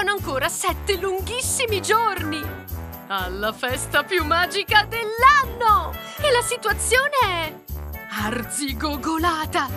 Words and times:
mancano 0.00 0.12
ancora 0.12 0.48
sette 0.48 0.96
lunghissimi 0.96 1.82
giorni! 1.82 2.40
Alla 3.08 3.52
festa 3.52 4.02
più 4.02 4.24
magica 4.24 4.84
dell'anno! 4.84 5.92
E 6.20 6.30
la 6.30 6.42
situazione 6.42 7.16
è... 7.22 7.54
arzigogolata! 8.22 9.68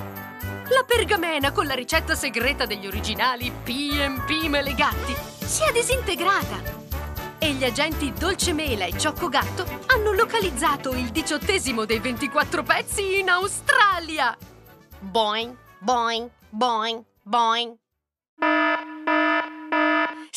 La 0.70 0.84
pergamena 0.88 1.52
con 1.52 1.66
la 1.66 1.74
ricetta 1.74 2.16
segreta 2.16 2.66
degli 2.66 2.88
originali 2.88 3.52
P&P 3.52 4.48
Melegatti 4.48 5.14
si 5.44 5.64
è 5.64 5.72
disintegrata! 5.74 6.82
E 7.38 7.52
gli 7.52 7.66
agenti 7.66 8.14
Dolce 8.14 8.54
Mela 8.54 8.86
e 8.86 8.98
Cioccogatto 8.98 9.66
hanno 9.88 10.14
localizzato 10.14 10.92
il 10.92 11.10
diciottesimo 11.10 11.84
dei 11.84 12.00
24 12.00 12.64
pezzi 12.64 13.20
in 13.20 13.30
Australia! 13.30 14.38
Boing, 15.00 15.54
boing, 15.80 16.30
boing, 16.50 17.04
boing. 17.24 17.82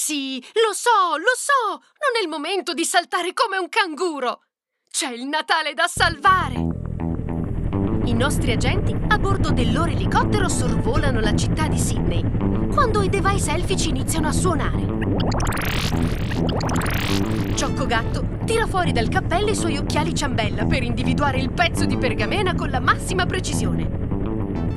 Sì, 0.07 0.41
lo 0.55 0.73
so, 0.73 1.17
lo 1.17 1.35
so! 1.35 1.69
Non 1.73 2.15
è 2.17 2.23
il 2.23 2.29
momento 2.29 2.75
di 2.75 2.85
saltare 2.85 3.33
come 3.33 3.59
un 3.59 3.69
canguro! 3.69 4.43
C'è 4.89 5.11
il 5.11 5.27
Natale 5.27 5.75
da 5.75 5.89
salvare! 5.89 6.55
I 8.05 8.15
nostri 8.15 8.53
agenti 8.53 8.97
a 9.09 9.19
bordo 9.19 9.51
del 9.51 9.73
loro 9.73 9.91
elicottero 9.91 10.49
sorvolano 10.49 11.19
la 11.19 11.35
città 11.35 11.67
di 11.67 11.77
Sydney 11.77 12.23
quando 12.73 13.03
i 13.03 13.09
device 13.09 13.51
elfici 13.51 13.89
iniziano 13.89 14.29
a 14.29 14.33
suonare. 14.33 14.87
Cioccogatto 17.57 18.29
tira 18.45 18.69
fuori 18.69 18.93
dal 18.93 19.09
cappello 19.09 19.51
i 19.51 19.57
suoi 19.57 19.77
occhiali 19.77 20.15
ciambella 20.15 20.67
per 20.67 20.85
individuare 20.85 21.41
il 21.41 21.51
pezzo 21.51 21.85
di 21.85 21.97
pergamena 21.97 22.55
con 22.55 22.71
la 22.71 22.79
massima 22.79 23.27
precisione. 23.27 23.89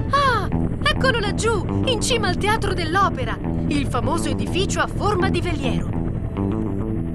Ah, 0.09 0.47
eccolo 0.81 1.19
laggiù, 1.19 1.83
in 1.85 2.01
cima 2.01 2.29
al 2.29 2.37
teatro 2.37 2.73
dell'opera, 2.73 3.48
il 3.69 3.87
famoso 3.87 4.27
edificio 4.29 4.81
a 4.81 4.87
forma 4.87 5.29
di 5.29 5.41
veliero. 5.41 5.89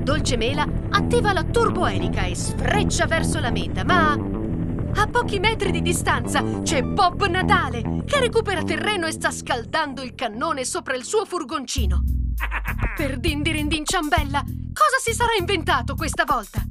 Dolce 0.02 0.36
Mela 0.36 0.64
attiva 0.90 1.32
la 1.32 1.42
turboelica 1.42 2.24
e 2.24 2.36
sfreccia 2.36 3.06
verso 3.06 3.40
la 3.40 3.50
meta, 3.50 3.82
ma 3.84 4.12
a 4.12 5.06
pochi 5.08 5.40
metri 5.40 5.72
di 5.72 5.82
distanza 5.82 6.60
c'è 6.62 6.82
Bob 6.82 7.26
Natale 7.26 8.04
che 8.04 8.20
recupera 8.20 8.62
terreno 8.62 9.06
e 9.06 9.12
sta 9.12 9.32
scaldando 9.32 10.02
il 10.02 10.14
cannone 10.14 10.64
sopra 10.64 10.94
il 10.94 11.02
suo 11.04 11.24
furgoncino. 11.24 12.04
Per 12.96 13.18
Dindirindin 13.18 13.84
Ciambella, 13.84 14.40
cosa 14.40 14.98
si 15.02 15.12
sarà 15.12 15.32
inventato 15.36 15.96
questa 15.96 16.22
volta? 16.24 16.62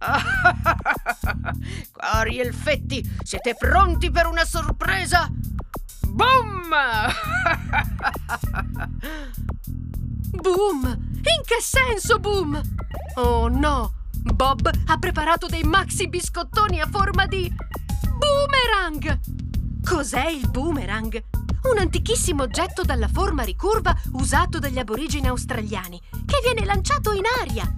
Cari 1.92 2.40
elfetti, 2.40 3.18
siete 3.22 3.54
pronti 3.54 4.10
per 4.10 4.26
una 4.26 4.46
sorpresa? 4.46 5.28
Boom! 6.08 6.70
Boom! 10.30 10.84
In 10.86 11.42
che 11.44 11.60
senso 11.60 12.18
boom? 12.18 12.60
Oh 13.16 13.48
no! 13.48 13.94
Bob 14.22 14.70
ha 14.86 14.98
preparato 14.98 15.46
dei 15.46 15.62
maxi 15.62 16.08
biscottoni 16.08 16.80
a 16.80 16.86
forma 16.86 17.26
di... 17.26 17.52
boomerang! 18.18 19.20
Cos'è 19.82 20.28
il 20.28 20.48
boomerang? 20.50 21.22
Un 21.62 21.78
antichissimo 21.78 22.44
oggetto 22.44 22.82
dalla 22.82 23.08
forma 23.08 23.42
ricurva 23.42 23.94
usato 24.12 24.58
dagli 24.58 24.78
aborigeni 24.78 25.28
australiani, 25.28 26.00
che 26.24 26.40
viene 26.42 26.64
lanciato 26.64 27.12
in 27.12 27.24
aria. 27.40 27.70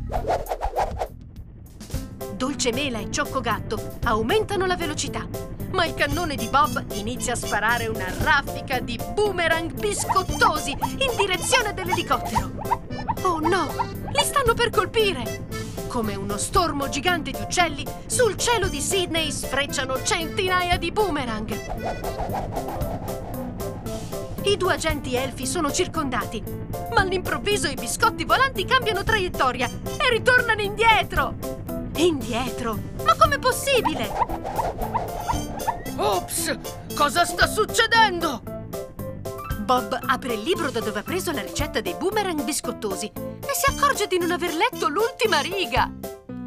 Dolce 2.43 2.73
Mela 2.73 2.99
e 2.99 3.09
Cioccogatto 3.09 3.99
aumentano 4.03 4.67
la 4.67 4.75
velocità, 4.75 5.29
ma 5.71 5.85
il 5.85 5.95
cannone 5.95 6.35
di 6.35 6.49
Bob 6.49 6.87
inizia 6.95 7.35
a 7.35 7.37
sparare 7.37 7.87
una 7.87 8.13
raffica 8.19 8.81
di 8.81 8.99
boomerang 9.15 9.73
biscottosi 9.73 10.73
in 10.73 11.17
direzione 11.17 11.73
dell'elicottero. 11.73 12.51
Oh 13.23 13.39
no! 13.39 13.69
Li 14.11 14.25
stanno 14.25 14.55
per 14.55 14.71
colpire! 14.71 15.47
Come 15.87 16.17
uno 16.17 16.37
stormo 16.37 16.89
gigante 16.89 17.31
di 17.31 17.41
uccelli, 17.41 17.87
sul 18.07 18.37
cielo 18.37 18.67
di 18.67 18.81
Sydney 18.81 19.31
sfrecciano 19.31 20.03
centinaia 20.03 20.79
di 20.79 20.91
boomerang. 20.91 21.49
I 24.43 24.57
due 24.57 24.73
agenti 24.73 25.15
elfi 25.15 25.47
sono 25.47 25.71
circondati, 25.71 26.43
ma 26.93 27.03
all'improvviso 27.03 27.69
i 27.69 27.75
biscotti 27.75 28.25
volanti 28.25 28.65
cambiano 28.65 29.05
traiettoria 29.05 29.69
e 29.69 30.11
ritornano 30.11 30.61
indietro! 30.61 31.71
Indietro? 31.97 32.79
Ma 33.05 33.15
com'è 33.17 33.39
possibile? 33.39 34.11
Ops! 35.97 36.59
Cosa 36.95 37.25
sta 37.25 37.47
succedendo? 37.47 38.43
Bob 39.61 39.99
apre 40.07 40.35
il 40.35 40.43
libro 40.43 40.71
da 40.71 40.81
dove 40.81 41.01
ha 41.01 41.03
preso 41.03 41.33
la 41.33 41.43
ricetta 41.43 41.81
dei 41.81 41.95
boomerang 41.95 42.43
biscottosi 42.43 43.07
e 43.15 43.53
si 43.55 43.71
accorge 43.71 44.07
di 44.07 44.19
non 44.19 44.33
aver 44.33 44.55
letto 44.55 44.89
l'ultima 44.89 45.41
riga. 45.41 45.91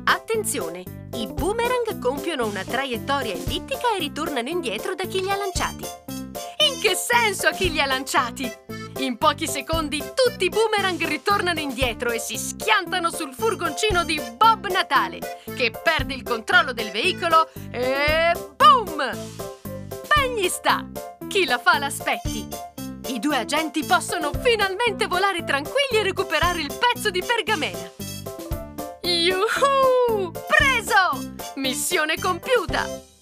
Attenzione! 0.03 0.83
I 1.13 1.27
boomerang 1.27 1.97
compiono 1.99 2.45
una 2.45 2.63
traiettoria 2.63 3.33
ellittica 3.33 3.95
e 3.95 3.99
ritornano 3.99 4.49
indietro 4.49 4.95
da 4.95 5.05
chi 5.05 5.21
li 5.21 5.29
ha 5.29 5.37
lanciati. 5.37 5.85
In 6.67 6.81
che 6.81 6.93
senso 6.95 7.47
a 7.47 7.51
chi 7.51 7.71
li 7.71 7.79
ha 7.79 7.85
lanciati? 7.85 8.74
In 8.99 9.17
pochi 9.17 9.45
secondi 9.45 9.99
tutti 9.99 10.45
i 10.45 10.49
boomerang 10.49 11.05
ritornano 11.05 11.59
indietro 11.59 12.11
e 12.11 12.19
si 12.19 12.37
schiantano 12.37 13.11
sul 13.11 13.33
furgoncino 13.33 14.05
di 14.05 14.21
Bob 14.37 14.67
Natale, 14.67 15.41
che 15.53 15.71
perde 15.71 16.13
il 16.13 16.23
controllo 16.23 16.71
del 16.71 16.91
veicolo 16.91 17.49
e 17.71 18.31
boom! 18.55 18.95
Ben 18.95 20.35
gli 20.35 20.47
sta! 20.47 20.85
Chi 21.27 21.43
la 21.45 21.57
fa 21.57 21.77
l'aspetti! 21.77 22.47
I 23.07 23.19
due 23.19 23.37
agenti 23.37 23.83
possono 23.85 24.31
finalmente 24.41 25.07
volare 25.07 25.43
tranquilli 25.43 25.99
e 25.99 26.03
recuperare 26.03 26.61
il 26.61 26.73
pezzo 26.73 27.09
di 27.09 27.21
pergamena. 27.21 27.91
Yuhu! 29.01 30.31
Preso! 30.47 31.33
Missione 31.55 32.15
compiuta! 32.17 33.14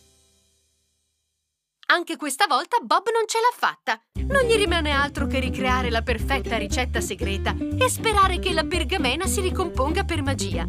Anche 1.88 2.16
questa 2.16 2.46
volta 2.48 2.78
Bob 2.82 3.10
non 3.12 3.28
ce 3.28 3.40
l'ha 3.40 3.54
fatta. 3.56 4.00
Non 4.26 4.44
gli 4.44 4.56
rimane 4.56 4.92
altro 4.92 5.28
che 5.28 5.40
ricreare 5.40 5.90
la 5.90 6.02
perfetta 6.02 6.58
ricetta 6.58 7.02
segreta 7.02 7.54
e 7.78 7.90
sperare 7.90 8.40
che 8.40 8.54
la 8.54 8.64
pergamena 8.64 9.26
si 9.26 9.42
ricomponga 9.42 10.06
per 10.06 10.22
magia. 10.22 10.66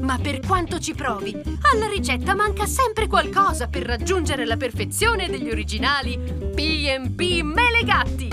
Ma 0.00 0.18
per 0.18 0.40
quanto 0.40 0.78
ci 0.78 0.94
provi, 0.94 1.32
alla 1.72 1.86
ricetta 1.86 2.34
manca 2.34 2.64
sempre 2.66 3.06
qualcosa 3.06 3.68
per 3.68 3.82
raggiungere 3.82 4.46
la 4.46 4.56
perfezione 4.56 5.28
degli 5.28 5.50
originali 5.50 6.16
P&P 6.16 7.42
Melegatti. 7.42 8.28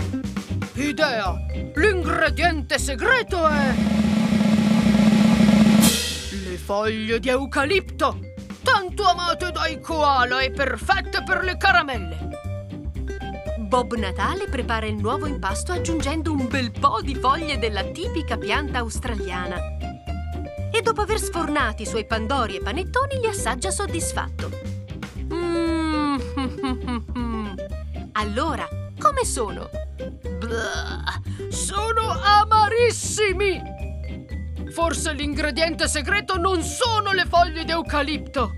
Idea! 0.75 1.35
L'ingrediente 1.75 2.79
segreto 2.79 3.45
è... 3.45 3.73
Le 6.47 6.57
foglie 6.57 7.19
di 7.19 7.29
eucalipto! 7.29 8.34
Tanto 8.65 9.03
amate 9.03 9.51
dai 9.51 9.79
koala 9.79 10.41
e 10.41 10.49
perfette 10.49 11.21
per 11.23 11.43
le 11.43 11.55
caramelle! 11.55 12.17
Bob 13.59 13.93
Natale 13.93 14.47
prepara 14.49 14.87
il 14.87 14.95
nuovo 14.95 15.27
impasto 15.27 15.71
aggiungendo 15.71 16.31
un 16.31 16.47
bel 16.47 16.71
po' 16.71 16.99
di 17.01 17.13
foglie 17.13 17.59
della 17.59 17.83
tipica 17.83 18.37
pianta 18.37 18.79
australiana. 18.79 19.57
E 20.71 20.81
dopo 20.81 21.01
aver 21.01 21.19
sfornato 21.19 21.83
i 21.83 21.85
suoi 21.85 22.07
pandori 22.07 22.55
e 22.55 22.61
panettoni 22.61 23.19
li 23.19 23.27
assaggia 23.27 23.69
soddisfatto. 23.69 24.49
Mm. 25.31 26.15
Allora, 28.17 28.67
come 28.97 29.25
sono? 29.25 29.69
Blah, 30.39 31.21
sono 31.49 32.17
amarissimi! 32.21 33.74
Forse 34.75 35.13
l'ingrediente 35.13 35.87
segreto 35.87 36.35
non 36.37 36.61
sono 36.61 37.13
le 37.13 37.25
foglie 37.25 37.63
d'eucalipto! 37.63 38.57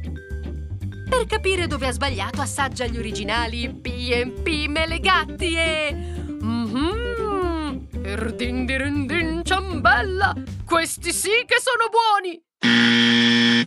Per 1.07 1.27
capire 1.27 1.67
dove 1.67 1.85
ha 1.85 1.91
sbagliato, 1.91 2.41
assaggia 2.41 2.87
gli 2.87 2.97
originali 2.97 3.69
P&P 3.69 4.65
Melegatti 4.65 5.55
e... 5.55 5.93
Mmm! 6.41 7.87
Erdindirindin 8.01 9.43
ciambella! 9.43 10.33
Questi 10.65 11.13
sì 11.13 11.45
che 11.45 11.57
sono 11.61 11.85
buoni! 11.91 12.43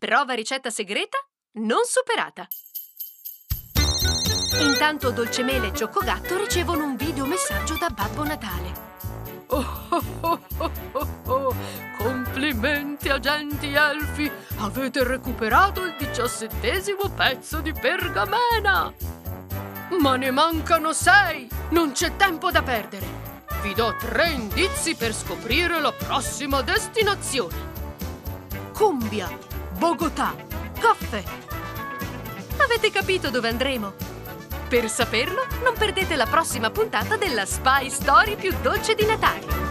Prova 0.00 0.32
ricetta 0.34 0.70
segreta 0.70 1.18
non 1.52 1.82
superata. 1.84 2.48
Intanto 4.58 5.12
Dolcemele 5.12 5.68
e 5.68 5.72
Cioccogatto 5.72 6.36
ricevono 6.36 6.82
un 6.82 6.96
videomessaggio 6.96 7.76
da 7.76 7.90
Babbo 7.90 8.24
Natale. 8.24 8.88
Oh, 9.52 9.86
oh, 9.88 10.02
oh, 10.20 10.40
oh, 10.58 10.70
oh, 10.92 11.54
oh. 11.98 12.19
Complimenti, 12.40 13.10
agenti 13.10 13.74
elfi! 13.74 14.30
Avete 14.60 15.04
recuperato 15.04 15.84
il 15.84 15.94
diciassettesimo 15.98 17.10
pezzo 17.14 17.60
di 17.60 17.70
pergamena! 17.74 18.90
Ma 20.00 20.16
ne 20.16 20.30
mancano 20.30 20.94
sei! 20.94 21.46
Non 21.68 21.92
c'è 21.92 22.16
tempo 22.16 22.50
da 22.50 22.62
perdere! 22.62 23.06
Vi 23.60 23.74
do 23.74 23.94
tre 23.98 24.30
indizi 24.30 24.94
per 24.94 25.14
scoprire 25.14 25.82
la 25.82 25.92
prossima 25.92 26.62
destinazione! 26.62 27.54
Cumbia, 28.72 29.28
Bogotà, 29.76 30.34
caffè! 30.80 31.22
Avete 32.56 32.90
capito 32.90 33.28
dove 33.28 33.48
andremo? 33.48 33.92
Per 34.66 34.88
saperlo, 34.88 35.46
non 35.62 35.74
perdete 35.76 36.16
la 36.16 36.24
prossima 36.24 36.70
puntata 36.70 37.18
della 37.18 37.44
Spy 37.44 37.90
Story 37.90 38.36
più 38.36 38.56
dolce 38.62 38.94
di 38.94 39.04
Natale. 39.04 39.69